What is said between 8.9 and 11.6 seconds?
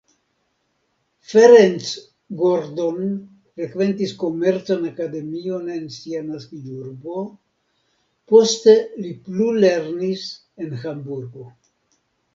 li plulernis en Hamburgo.